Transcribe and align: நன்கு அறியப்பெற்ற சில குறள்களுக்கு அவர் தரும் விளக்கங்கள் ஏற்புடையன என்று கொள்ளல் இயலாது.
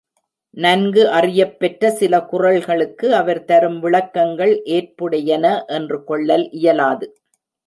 நன்கு 0.57 1.03
அறியப்பெற்ற 1.09 1.91
சில 1.91 2.17
குறள்களுக்கு 2.31 3.09
அவர் 3.11 3.41
தரும் 3.45 3.79
விளக்கங்கள் 3.79 4.53
ஏற்புடையன 4.69 5.45
என்று 5.67 6.03
கொள்ளல் 6.03 6.47
இயலாது. 6.51 7.07